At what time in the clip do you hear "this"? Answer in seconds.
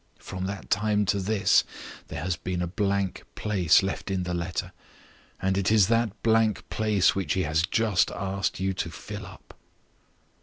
1.19-1.63